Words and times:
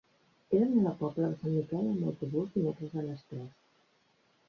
He 0.51 0.61
d'anar 0.61 0.79
a 0.83 0.85
la 0.85 0.93
Pobla 1.01 1.29
de 1.35 1.39
Sant 1.43 1.53
Miquel 1.59 1.85
amb 1.91 2.09
autobús 2.15 2.51
dimecres 2.59 2.99
a 3.01 3.09
les 3.11 3.25
tres. 3.31 3.57